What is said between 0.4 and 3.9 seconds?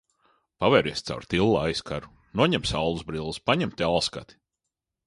Paveries caur tilla aizkaru, noņem saulesbrilles, paņem